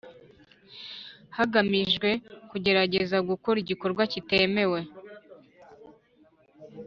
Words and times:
hagamijwe 1.37 2.09
kugerageza 2.49 3.17
gukora 3.29 3.57
igikorwa 3.63 4.03
kitemewe 4.11 4.79